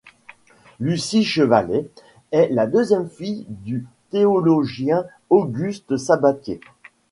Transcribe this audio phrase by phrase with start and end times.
[0.79, 1.87] Lucie Chevalley
[2.31, 6.59] est la deuxième fille du théologien Auguste Sabatier.